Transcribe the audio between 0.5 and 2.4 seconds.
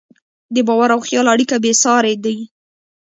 د باور او خیال اړیکه بېساري ده.